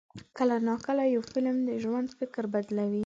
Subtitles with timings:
[0.37, 2.99] کله ناکله یو فلم د ژوند فکر بدلوي.